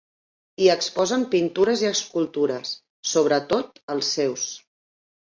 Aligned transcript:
Hi 0.63 0.69
exposen 0.75 1.25
pintures 1.35 1.85
i 1.85 1.89
escultures, 1.91 2.75
sobretot 3.13 3.81
els 3.99 4.15
seus. 4.21 4.53